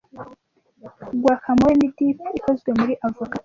[1.21, 3.37] Guacamole ni dip ikozwe muri avoka.